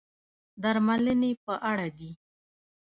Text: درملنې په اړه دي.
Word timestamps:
درملنې 0.63 1.31
په 1.45 1.53
اړه 1.71 1.87
دي. 1.97 2.11